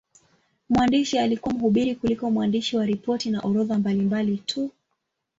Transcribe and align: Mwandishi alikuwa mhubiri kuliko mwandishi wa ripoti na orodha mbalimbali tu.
Mwandishi 0.69 1.17
alikuwa 1.19 1.53
mhubiri 1.55 1.95
kuliko 1.95 2.31
mwandishi 2.31 2.77
wa 2.77 2.85
ripoti 2.85 3.29
na 3.29 3.39
orodha 3.39 3.77
mbalimbali 3.77 4.37
tu. 4.37 4.71